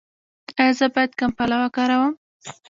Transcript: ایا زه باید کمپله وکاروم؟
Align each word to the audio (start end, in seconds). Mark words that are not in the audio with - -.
ایا 0.59 0.73
زه 0.79 0.85
باید 0.93 1.11
کمپله 1.19 1.55
وکاروم؟ 1.59 2.13